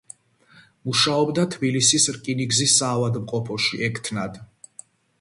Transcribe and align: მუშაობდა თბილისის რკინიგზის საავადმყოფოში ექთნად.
მუშაობდა 0.89 1.43
თბილისის 1.57 2.09
რკინიგზის 2.17 2.75
საავადმყოფოში 2.83 3.85
ექთნად. 3.93 4.45